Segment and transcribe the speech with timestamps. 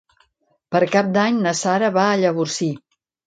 [0.75, 2.73] Per Cap d'Any na Sara va a Llavorsí.